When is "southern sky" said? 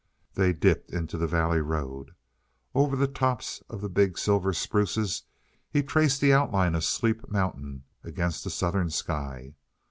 8.49-9.53